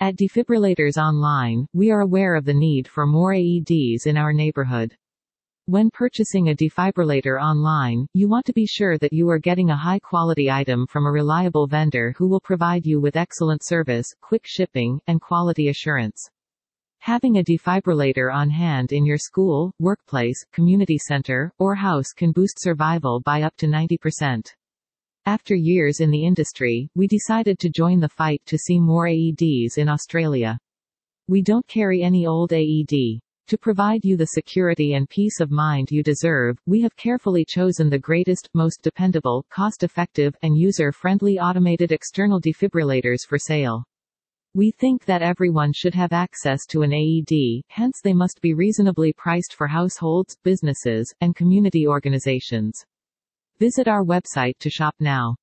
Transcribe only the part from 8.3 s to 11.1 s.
to be sure that you are getting a high quality item from a